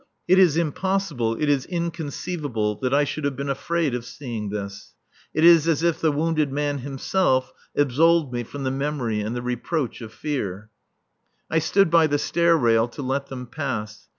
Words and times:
It 0.27 0.39
is 0.39 0.57
impossible, 0.57 1.35
it 1.39 1.47
is 1.47 1.67
inconceivable, 1.67 2.73
that 2.79 2.91
I 2.91 3.03
should 3.03 3.23
have 3.23 3.35
been 3.35 3.51
afraid 3.51 3.93
of 3.93 4.03
seeing 4.03 4.49
this. 4.49 4.95
It 5.31 5.43
is 5.43 5.67
as 5.67 5.83
if 5.83 6.01
the 6.01 6.11
wounded 6.11 6.51
man 6.51 6.79
himself 6.79 7.53
absolved 7.77 8.33
me 8.33 8.41
from 8.43 8.63
the 8.63 8.71
memory 8.71 9.19
and 9.21 9.35
the 9.35 9.43
reproach 9.43 10.01
of 10.01 10.11
fear. 10.11 10.71
I 11.51 11.59
stood 11.59 11.91
by 11.91 12.07
the 12.07 12.17
stair 12.17 12.57
rail 12.57 12.87
to 12.87 13.03
let 13.03 13.27
them 13.27 13.45
pass. 13.45 14.07